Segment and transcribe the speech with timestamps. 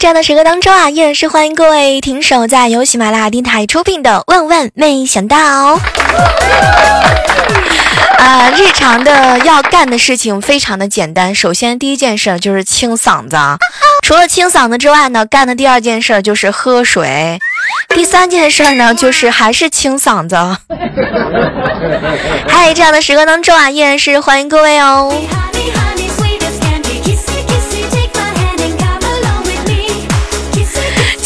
[0.00, 5.36] 这样的时刻当中啊，依然是欢迎各位停手在由喜马拉雅电台出品的《万万没想到》。
[8.16, 11.34] 啊，日常的要干的事情非常的简单。
[11.34, 13.36] 首先，第一件事就是清嗓子。
[14.02, 17.38] 除了清嗓子之外呢，干的第二件事就是喝水。
[17.90, 20.34] 第三件事呢，就是还是清嗓子。
[22.48, 25.12] 嗨，这样的时刻当中啊，依然是欢迎各位哦。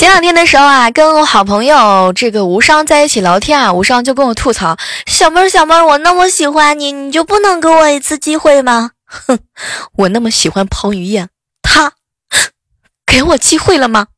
[0.05, 4.77] 前两天的时候啊，跟我好朋友这个无伤在一起聊天啊，无伤就跟我吐槽
[5.09, 9.39] ：“小妹儿，小妹儿，我那么喜欢你，你就不能给我一次机会吗？”哼，
[9.97, 11.31] 我那么喜欢彭于晏，
[11.63, 11.95] 他
[13.07, 14.09] 给我机会了吗？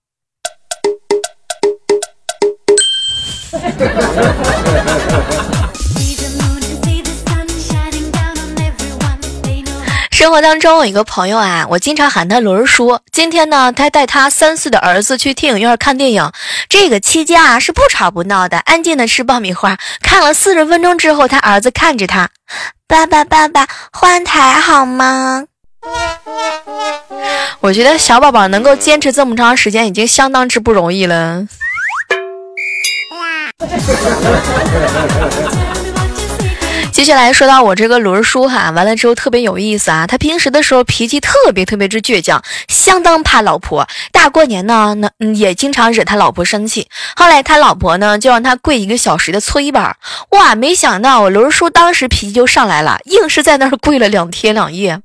[10.17, 12.98] 生活当中，有一个朋友啊，我经常喊他轮叔。
[13.12, 16.33] 今天呢，他带他三岁的儿子去电影院看电影，
[16.70, 19.77] 这个期间啊是不吵不闹的，安静的吃爆米花。
[20.00, 22.31] 看了四十分钟之后，他儿子看着他，
[22.89, 25.44] 爸爸爸爸换台好吗？
[27.61, 31.47] 我觉得小宝宝能够坚持这么长时间，已经相当之不容易了。
[36.97, 40.06] 接下来说到我这个轮叔哈，完了之后特别有意思啊。
[40.06, 43.87] 他平时的时候脾气特别特别之倔强，相当怕老婆。
[44.12, 46.88] 大过年呢，那也经常惹他老婆生气。
[47.15, 49.94] 后来他老婆呢，就让他跪一个小时的搓衣板。
[50.31, 55.03] 哇，没想到我轮叔当时脾气就上来了，硬是在那儿跪了两天两夜。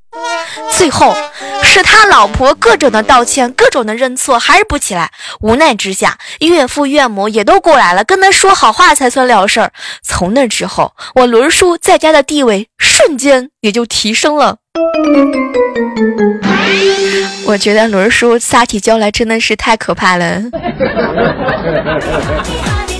[0.70, 1.16] 最后
[1.62, 5.10] 是他老婆各种的道歉，各种的认错，还是不起来。
[5.40, 9.72] 无奈之下，岳父岳母也都过来了，跟他说好话才算了事儿。
[10.02, 14.58] 从那之后，我伦叔在家的地位瞬间也就提升了。
[17.44, 20.42] 我觉得伦叔撒起娇来真的是太可怕了。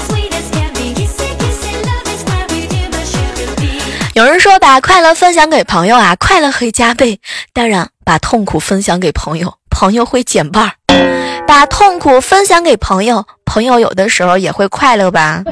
[4.15, 7.17] 有人说把快乐分享给朋友啊，快乐会加倍；
[7.55, 11.22] 当然，把痛苦分享给朋友，朋友会减半儿。
[11.53, 15.43] 把痛苦分享给朋友，朋友有的时候也会快乐吧。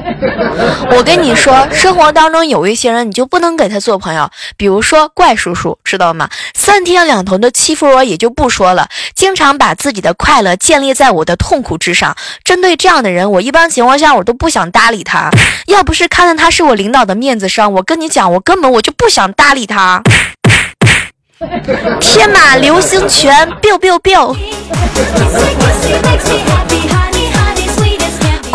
[0.97, 4.27] 我跟你说，生活当中有一些人，你就不能给他做朋友。
[4.57, 6.27] 比如说怪叔叔，知道吗？
[6.55, 12.17] 三天两头的欺负我也就不说了，经常把自己的快乐建立在我的痛苦之上。
[12.43, 15.29] 针对这样的人，我一般情况下我都不想搭理他。
[15.67, 20.01] 要不是看在他是我领导的面子上，我跟你讲，我根本我就不想搭理他。
[21.99, 24.35] 天马流星拳，biu biu biu。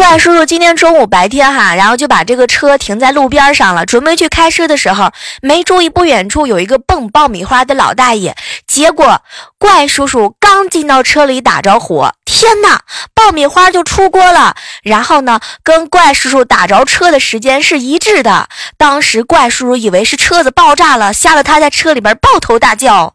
[0.09, 5.11] 怪叔叔今天中午白天哈，然后就把这个车停在路边上了，准备去开车的时候，
[5.43, 8.37] 没注意不远处有一个蹦爆米花的老大爷。
[8.69, 9.21] 结果
[9.59, 12.83] 怪叔叔刚进到车里打着火，天哪，
[13.15, 14.55] 爆米花就出锅了。
[14.85, 18.49] 然后呢，跟怪叔叔打着车的时间是一致的。
[18.79, 23.15] 当时怪叔叔以为是车子爆炸了，吓得他在车里边抱头大叫，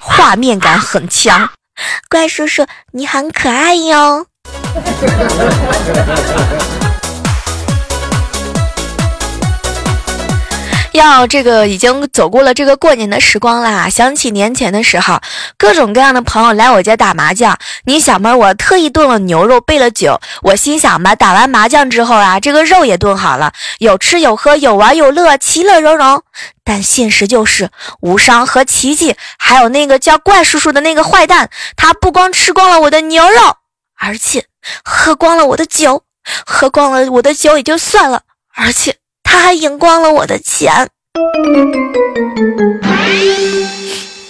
[0.00, 1.50] 画面感很强。
[2.10, 4.26] 怪叔叔，你很可爱哟。
[10.94, 15.20] 要这个已经走过了这个过年的时光啦，想起年前的时候，
[15.58, 17.58] 各种各样的朋友来我家打麻将。
[17.84, 20.20] 你小妹，我特意炖了牛肉，备了酒。
[20.42, 26.22] 我心想吧，打完麻将之后啊，这个肉也炖好了，有吃有喝，有玩有乐，其乐融融。
[26.62, 33.56] 但现实就是，无伤和奇迹，还有那个叫怪叔叔的那个坏蛋，他不光吃光了我的牛肉，
[34.06, 34.44] 而且
[34.84, 36.02] 喝光了我的酒，
[36.44, 38.20] 喝光了我的酒也就算了，
[38.54, 38.96] 而且。
[39.26, 40.90] 他还赢光了我的钱，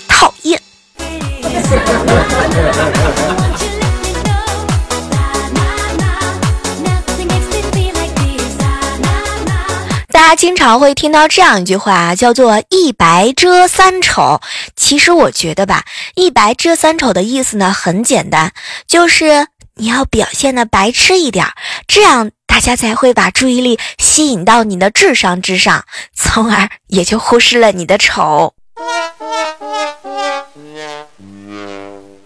[0.08, 0.62] 讨厌！
[10.10, 14.40] 大家经常会听到这样一句话，叫做“一白遮三丑”。
[14.76, 15.84] 其实我觉得吧
[16.14, 18.52] ，“一白遮三丑”的意思呢很简单，
[18.86, 21.46] 就是你要表现的白痴一点，
[21.86, 22.30] 这样。
[22.46, 25.84] 大家才会把注意力吸引到你的智商之上，
[26.14, 28.54] 从而也就忽视了你的丑，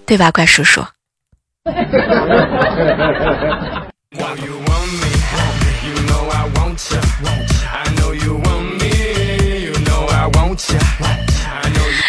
[0.04, 0.84] 对吧，怪叔叔？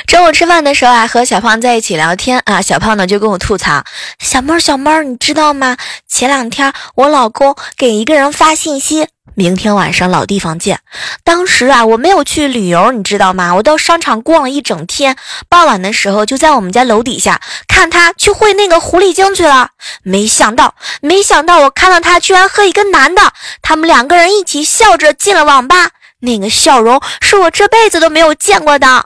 [0.09, 3.83] 中午吃饭的时候啊，和小胖在一起聊天啊，小胖呢就跟我吐槽
[4.17, 5.77] ：“小妹儿，小妹儿，你知道吗？
[6.07, 10.79] 前两天我老公给一个人发信息，明天晚上老地方见。
[11.23, 13.53] 当时啊，我没有去旅游，你知道吗？
[13.53, 15.15] 我到商场逛了一整天，
[15.47, 19.69] 傍晚的时候就在我们家楼底下看他去会那个狐狸精去了。
[20.01, 25.91] 没想到，没想到我看到他居然和一个男的，他们两个人一起笑着进了网吧，
[26.21, 29.05] 那个笑容是我这辈子都没有见过的。”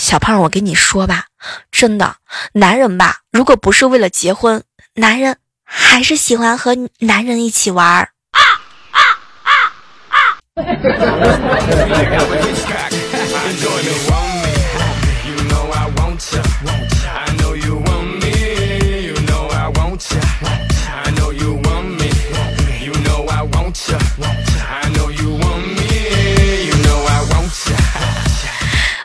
[0.00, 1.26] 小胖，我跟你说吧，
[1.70, 2.16] 真的，
[2.54, 4.64] 男人吧，如果不是为了结婚，
[4.94, 8.08] 男人还是喜欢和男人一起玩儿。
[8.30, 8.40] 啊
[8.92, 9.00] 啊
[9.42, 9.52] 啊
[10.08, 10.16] 啊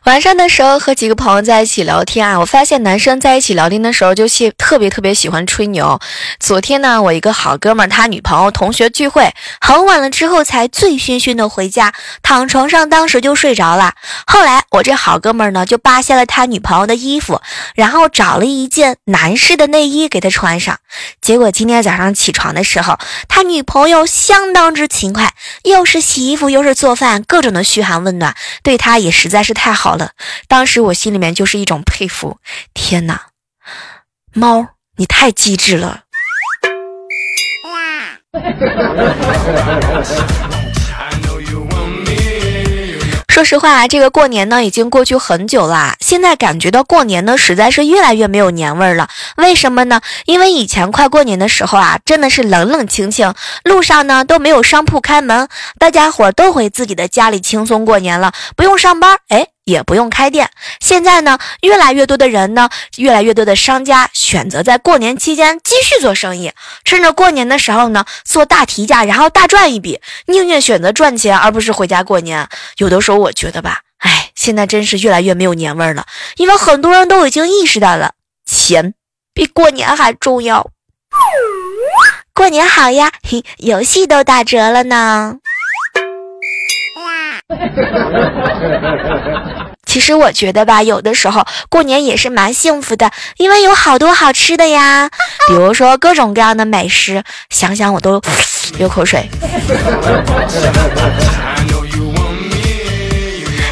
[0.06, 6.00] 晚上的时候和几个朋友在一起聊天啊，我发现男生在一起聊天的时候就喜特别特别喜欢吹牛。
[6.40, 11.92] 昨天呢，我一个好哥们儿他女朋友同学聚会很晚了之后才醉醺醺的回家，
[12.22, 13.96] 躺床上当时就睡着了。
[14.28, 17.42] 后来我这好哥们儿呢就扒下了他女朋友的衣服，
[17.74, 20.78] 然后找了一件男士的内衣给他穿上。
[21.20, 29.95] 结果今天早上起床的时候，他女朋友相当之勤快，又是洗衣服又是做饭，各种的嘘寒问暖，对他也实在是太好。
[29.98, 30.12] 了，
[30.48, 32.38] 当时我心里面就是一种佩服。
[32.74, 33.28] 天哪，
[34.34, 36.02] 猫，你太机智了。
[43.28, 49.10] 说实话，这个过年呢已经过去很久了，现在感觉到过年呢实在是越来越没有年味儿了。
[49.36, 50.00] 为什么呢？
[50.26, 53.34] 因为以前快过年的时候啊，真的是冷冷清清，
[53.66, 60.50] 路上呢都没有商铺开门，大家伙都回自己的家里轻松过年了，不用上班，哎，也不用开店。
[60.80, 66.54] 现在呢，越来越多的人呢，越来越多的商家选择在过年期间继续做生意，
[66.86, 72.48] 趁着过年的时候呢做大提价，然后大赚一笔，宁愿选择赚钱而不是回家过年。
[72.78, 76.06] 有的时候我觉得吧，哎，现在真是越来越没有年味儿了，
[76.38, 78.14] 因为很多人都已经意识到了
[78.46, 78.94] 钱。
[79.34, 80.70] 比过年还重要，
[82.34, 83.12] 过年好呀！
[83.22, 85.36] 嘿，游戏都打折了呢。
[89.86, 95.10] 其实我觉得吧，有的时候过年也是蛮幸福的，因为有好多好吃的呀，
[95.48, 98.20] 比如说各种各样的美食，想想我都
[98.80, 99.30] 流口水。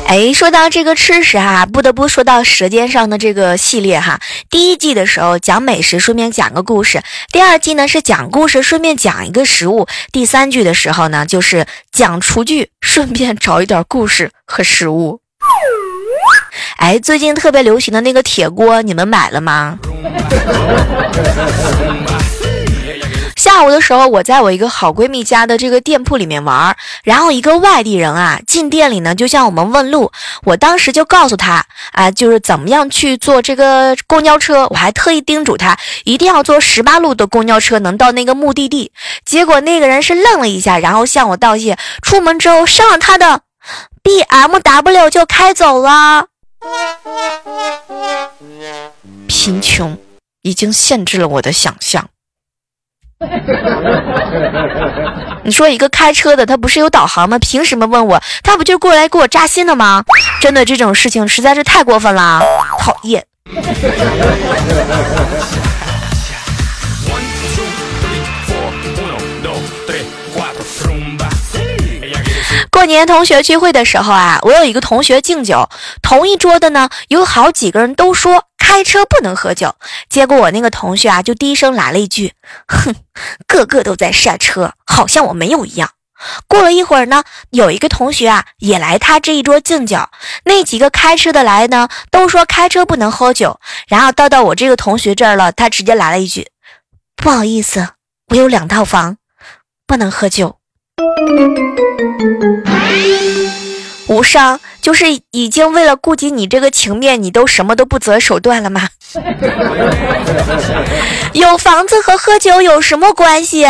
[0.07, 4.19] 哎，说到这个吃食哈，不得不说到《舌尖上的》这个系列哈。
[4.50, 7.00] 第一季的时候讲美食，顺便讲个故事；
[7.31, 15.19] 第二季呢是讲故事，顺便讲一个食物；第三季的时候呢就是讲厨具，顺便找一点故事和食物。
[16.77, 19.79] 哎，最近特别流行的那个铁锅，你们买了吗？
[23.53, 30.12] 下午的时候，我在我一个好闺蜜家的这个店铺里面玩，然后一个外地人啊进店里呢，就向我们问路。
[30.41, 38.91] 我当时就告诉他啊，就是怎么样去坐这个公交车，我还特意叮嘱他一定要坐十八路的公交车能到那个目的地。
[39.24, 41.77] 结果那个人是愣了一下，然后向我道谢。
[42.01, 43.41] 出门之后上了他的
[44.01, 46.25] BMW 就开走了。
[49.27, 49.95] 贫穷
[50.41, 52.10] 已经限制了我的想象。
[55.44, 57.38] 你说一个开车的，他不是有导航吗？
[57.39, 58.22] 凭什么问我？
[58.44, 60.03] 他不就过来给我扎心的吗？
[60.39, 62.42] 真的这种事情实在是太过分了，
[62.80, 63.25] 讨厌。
[72.70, 75.70] 过年同学聚会的时候啊，我有一个同学敬酒，
[76.01, 78.44] 同一桌的呢有好几个人都说。
[78.74, 79.75] 开车不能喝酒，
[80.10, 82.34] 结果我那个同学啊就低声来了一句
[82.68, 82.96] ：“哼，
[83.46, 85.92] 个个都在晒车，好像我没有一样。”
[86.50, 90.00] 过了一会儿呢，有一个同学啊也来他这一桌敬酒，
[90.46, 96.48] 那几个开车的来呢都说开车不能喝酒，然后到到我这个同学这儿了，他直接来了一句
[97.15, 97.89] ：“不好意思，
[98.30, 99.18] 我有两套房，
[99.86, 100.58] 不能喝酒。”
[104.07, 104.60] 无伤。
[104.81, 108.81] 就是已经为了顾及你这个情面，你都什么都不择手段了吗？
[111.31, 113.65] 有房子和喝酒有什么关系？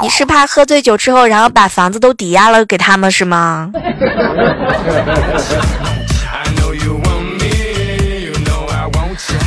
[0.00, 3.72] 你是怕喝醉酒之后，然后把房子都抵押了给他们是吗？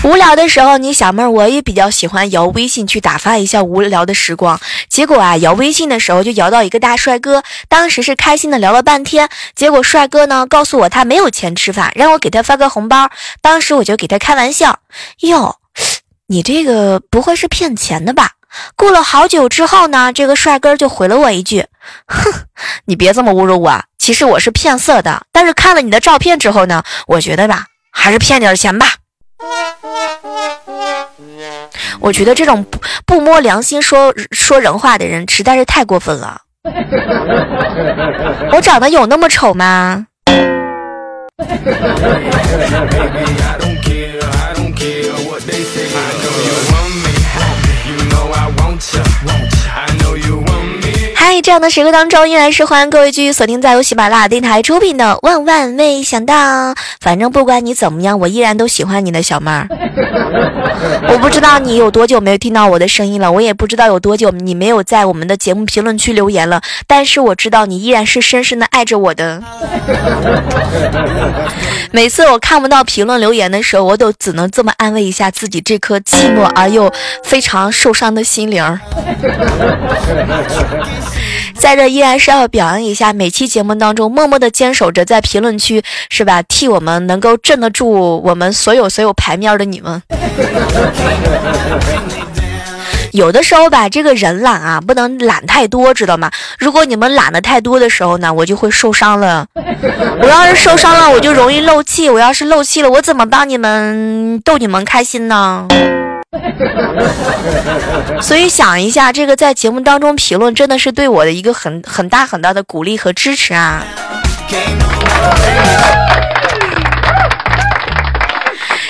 [0.05, 4.59] 无聊的时候，你小妹儿我也比较喜欢摇微信去打发一下无聊的时光。
[4.87, 9.27] 结果啊，摇微信的时候就摇到一个大帅哥，当时是开心的聊了半天。
[9.55, 13.09] 结果帅哥呢告诉我他没有钱吃饭，让我给他发个红包。
[13.41, 14.77] 当时我就给他开玩笑
[15.21, 15.55] ：“哟，
[16.27, 18.33] 你这个不会是骗钱的吧？”
[18.77, 21.65] 过了好久之后呢，这个帅哥就回了我一句
[22.05, 22.31] ：“哼，
[22.85, 25.25] 你别这么侮辱我，其实我是骗色的。
[25.31, 28.93] 但是看了你的照片之后呢，我觉得吧，还是骗点钱吧。”
[31.99, 36.41] 我觉得这种不不摸良心说说人话的人实在是太过分了。
[38.51, 40.05] 我长得有那么丑吗？
[51.35, 56.71] 在这样的时刻当中，依然是欢迎各位继续锁定在由喜马拉雅电台出品的《万万没想到》。
[57.01, 59.67] 反正不管你怎么样，我依然都喜欢你的小妹儿。
[61.09, 66.61] 我不知道你有多久没有听到我的声音了，我也不知道有多久你没有在我们的节目评论区留言了。
[66.87, 69.43] 但是我知道你依然是深深的爱着我的。
[71.91, 76.89] 每次我看不到评论留言的时候，我都只能这么安慰一下自己这颗寂寞而又
[77.25, 78.63] 非常受伤的心灵。
[81.57, 90.01] 在这依然是要表扬一下每期节目当中默默的坚守着在评论区是吧，替我们能够镇得住我们所有所有牌面的你们。
[93.11, 96.29] 有的时候吧，这个人懒啊，不能懒太多，知道吗？
[96.59, 99.47] 如果你们懒的太多的时候呢，我就会受伤了。
[100.21, 102.09] 我要是受伤了，我就容易漏气。
[102.09, 105.65] 我要是漏气了，我怎么帮你们逗你们开心呢？
[108.21, 113.83] 所以想一下，这个在节目当中评论真的是对我的一个很很大很大的鼓励和支持啊！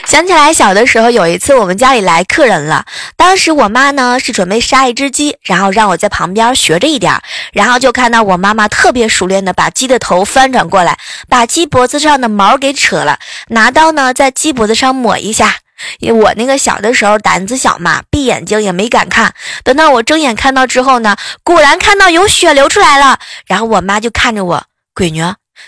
[0.06, 2.86] 想起来小的时候，有一次我们家里来客人了，
[3.18, 7.20] 当时我妈呢是准备杀一只鸡，然后让我在旁边学着一点，
[7.52, 10.98] 然后就看到我妈妈特别熟练的把鸡的头翻转过来，
[11.28, 13.18] 把鸡脖子上的毛给扯了，
[13.50, 15.56] 拿刀呢在鸡脖子上抹一下。
[16.00, 19.34] 因为我那个小的时候胆子小嘛，闭眼睛也没敢看。
[19.64, 23.20] 等到我睁眼看到之后呢，果然看到有血流出来了。
[23.46, 24.64] 然后我妈就看着我，
[24.94, 25.24] 闺女，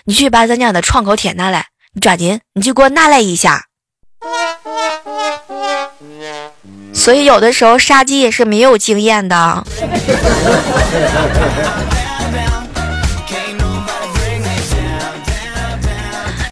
[0.06, 3.66] 你去把咱家的创口贴拿来，你抓紧，你去给我拿来一下。
[6.94, 9.64] 所以有的时候杀鸡也是没有经验的。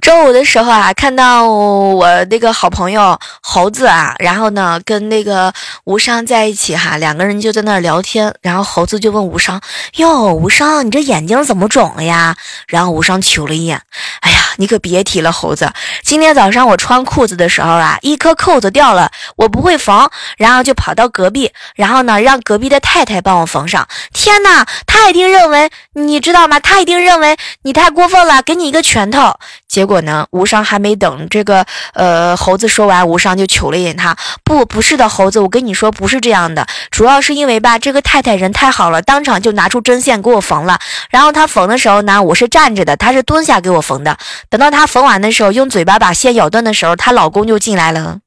[0.06, 5.52] 周五的时候啊，看到我那个好朋友猴子啊，然后呢跟那个
[5.86, 9.60] 无伤在一起哈，两个人就在那儿聊天，然后猴子就问无伤
[9.98, 12.36] ：“哟，无伤，你这眼睛怎么肿了呀？”
[12.70, 13.82] 然后无伤瞅了一眼，
[14.20, 20.08] 哎呀，你可别提了，猴子，今天早上我穿裤子的时候啊，一颗扣子掉了，我不会缝，
[20.38, 23.88] 然后就跑到隔壁，然后呢让隔壁的太太帮我缝上。
[24.14, 26.60] 天哪，他一定认为你知道吗？
[26.60, 29.40] 他一定认为你太过分了，给你一个拳头。
[29.76, 30.26] 结果呢？
[30.32, 31.66] 无伤还没等这个
[31.96, 34.16] 呃猴子说完，无伤就瞅了一眼他。
[34.46, 36.66] 不，不是的，猴子，我跟你说不是这样的。
[36.92, 40.80] 主要是因为吧，这个太太人太好了，当场就拿出针线给我缝了。
[41.10, 44.18] 然后她缝的时候呢，我是站着的，她是蹲下给我缝的。
[44.50, 48.20] 等到她缝完的时候，用嘴巴把线咬断的时候，她老公就进来了。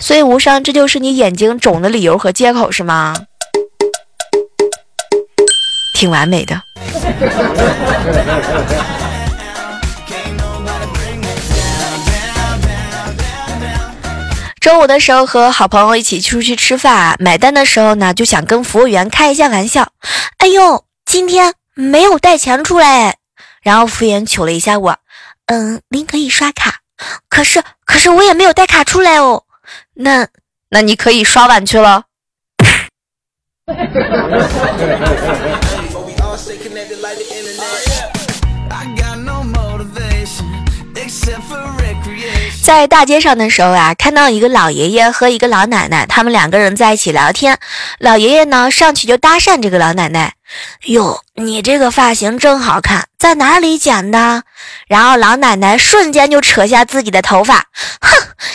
[0.00, 3.14] 所以无伤，这就是你眼睛肿的理由和借口是吗？
[5.94, 6.60] 挺完美的。
[14.66, 19.92] 中午的时候和好朋友一起出去吃饭，买单的时候呢，就想跟服务员开一下玩笑。
[20.38, 23.18] 哎呦，今天没有带钱出来。
[23.62, 24.98] 然后服务员瞅了一下我，
[25.46, 26.80] 嗯，您可以刷卡。
[27.28, 29.44] 可是，可是我也没有带卡出来哦。
[29.94, 30.26] 那，
[30.70, 32.02] 那你可以刷碗去了。
[42.66, 47.56] 在大街上的时候啊，看到一个老爷爷和一个老奶奶，他们两个人在一起聊天。
[48.00, 50.34] 老爷爷呢，上去就搭讪这个老奶奶
[50.86, 54.42] ：“哟，你这个发型真好看，在哪里剪的？”
[54.88, 57.66] 然后老奶奶瞬间就扯下自己的头发
[58.02, 58.10] ：“哼，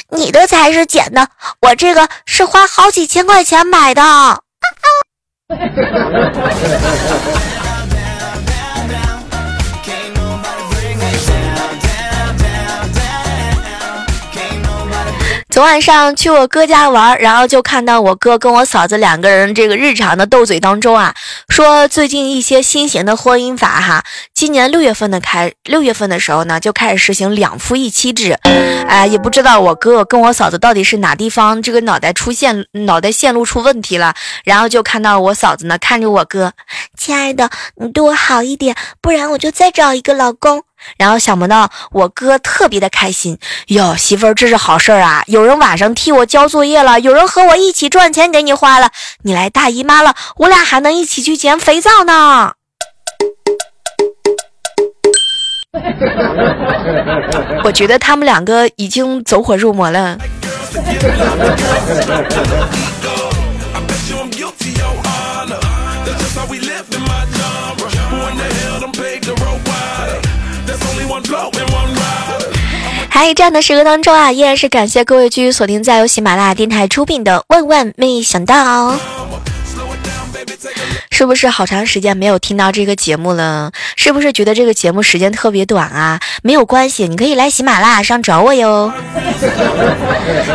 [0.09, 1.29] 你的才是剪的，
[1.61, 4.03] 我这个是花好几千块钱买的。”
[15.51, 21.13] 昨晚上去我哥家玩，然后就看到我哥跟我嫂子两个人这个日常的斗嘴当中啊，
[21.49, 24.01] 说最近一些新型的婚姻法哈，
[24.33, 28.31] 今年六月份的开六月份的时候呢，就开始实行两夫一妻制。
[28.87, 34.13] 哎，也不知道我哥跟我嫂子到底是哪地方这个脑袋出现脑袋线路出问题了，
[34.45, 36.53] 然后就看到我嫂子呢看着我哥，
[36.97, 40.63] 亲爱的，你对我好一点，不然我就再找一个老公。
[40.97, 45.23] 然后想不到我哥特别的开心哟，媳妇儿这是好事儿啊！
[45.27, 48.89] 有人晚上替我交作业了，有人和我一起赚钱给你花了，
[49.23, 52.53] 你来大姨妈了，我俩还能一起去捡肥皂呢。
[57.63, 60.17] 我觉得他们两个已经走火入魔了。
[73.13, 78.93] 嗨，这样的时刻当中啊，依然是感谢各位继续锁定在由喜马拉雅电台出品的《万万没想到》。
[81.11, 83.73] 是不是好长时间没有听到这个节目了？
[83.97, 86.21] 是不是觉得这个节目时间特别短啊？
[86.41, 88.91] 没有关系，你可以来喜马拉雅上找我哟。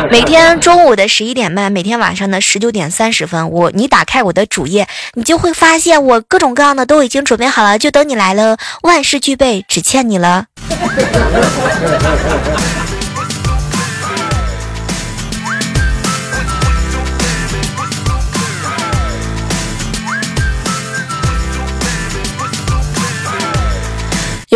[0.09, 10.47] 每天中午的十一点半，每天晚上的十九点三十分，我你打开我的主页，你就会发现我各种各样的都已经准备好了，就等你来了，万事俱备，只欠你了。
[10.79, 12.86] 哈哈哈哈哈哈哈哈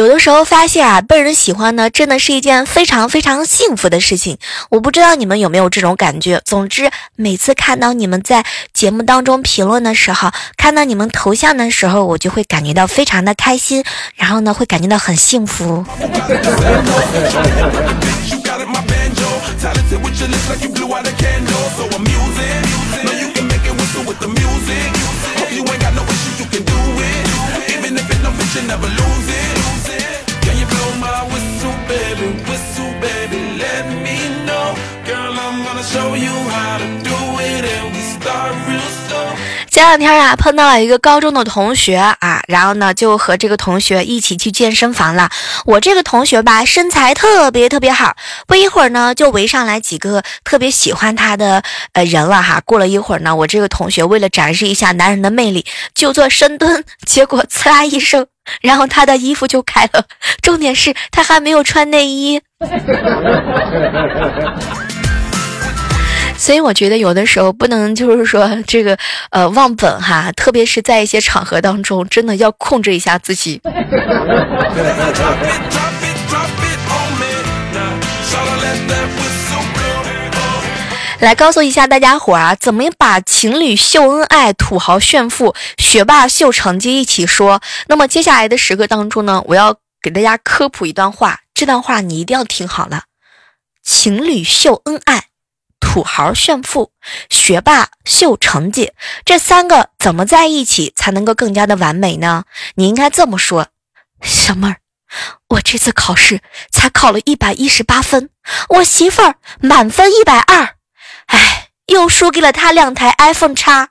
[0.02, 4.36] 有的时候发现啊，被人喜欢呢，真的是一件非常非常幸福的事情。
[4.72, 6.42] 我不知道你们有没有这种感觉。
[6.44, 8.44] 总之，每次看到你们在
[8.74, 13.84] 节目当中评论的时候，看到你们头像的时候，我就会感觉到非常的开心，
[14.16, 15.86] 然后呢，会感觉到很幸福。
[39.82, 45.28] 前两天啊，碰到了一个高中的同学啊，然后呢，就和这个同学一起去健身房了。
[45.66, 48.16] 我这个同学吧，身材特别特别好，
[48.46, 51.64] 不一会儿呢，就围上来几个特别喜欢他的
[51.94, 52.62] 呃人了哈。
[52.64, 55.66] 过了一会儿呢，我这个同学为了展示一下男人的魅力，
[55.96, 58.28] 就做深蹲，结果呲啦一声，
[58.62, 60.06] 然后他的衣服就开了，
[60.44, 62.40] 重点是他还没有穿内衣。
[66.42, 68.98] 所以我觉得有的时候不能就是说这个
[69.30, 73.62] 呃忘本哈，特别是在一些场合当中，真的要控制一下自己。
[81.20, 87.62] 来告诉一下大家伙啊，怎么把情侣秀恩爱、土豪炫富、学霸秀成绩一起说？
[87.88, 93.04] 那么接下来的时刻当中呢，我要给大家科普一段话，这段话你一定要听好了：
[93.84, 95.31] 情侣秀恩爱。
[95.92, 96.94] 土豪炫富，
[97.30, 98.94] 学霸秀成绩，
[99.26, 102.46] 这三个怎么在一起才能够更加的完美呢？
[102.76, 103.68] 你应该这么说，
[104.22, 104.78] 小妹儿，
[105.50, 106.40] 我这次考试
[106.72, 108.30] 才考了一百一十八分，
[108.70, 110.76] 我媳妇儿满分一百二，
[111.26, 113.90] 哎，又输给了他两台 iPhone 叉。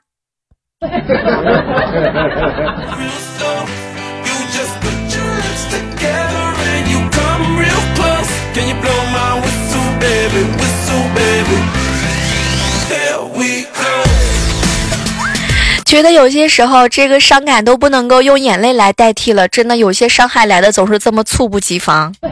[15.85, 19.47] 觉得有些时候，这个伤感都不能够用眼泪来代替了。
[19.49, 22.15] 真的，有些伤害来的总是这么猝不及防。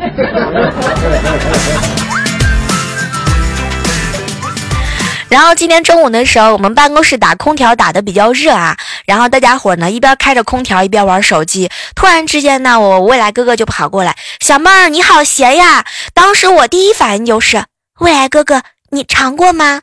[5.30, 11.70] 然后今天中午的时候，我们办公室打空调打的比较热啊，然后大家伙呢一边开着空调一边玩手机。
[11.96, 17.62] 突然之间呢，我未来哥哥就跑过来：“小妹儿，你好闲呀！”当时我第一反应就是
[18.00, 19.82] ：“未来哥哥，你尝过吗？”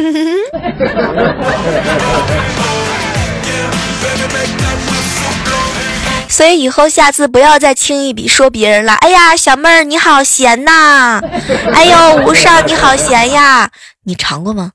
[6.28, 8.94] 所以以后下次不要再轻易比说别人了。
[8.94, 11.20] 哎呀，小妹儿你好闲呐！
[11.74, 13.68] 哎呦，吴少你好闲呀！
[14.04, 14.70] 你尝过吗？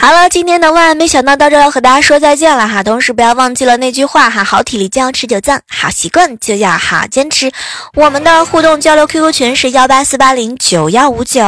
[0.00, 2.82] 好了，今天的万万没想到到这要和大家说再见了哈。
[2.82, 7.52] 同时不要忘记了那句话哈，好体力就要持久战，好习惯就要好坚持。
[7.94, 11.42] 我们的互动交流 QQ 群是幺八四八零九幺五九。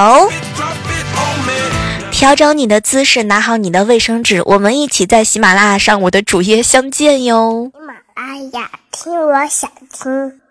[2.11, 7.73] 调整你的姿势，拿好你的卫生纸，我们一起在喜马拉雅上我的主页相见哟。
[7.73, 10.42] 喜马拉雅，听我想听。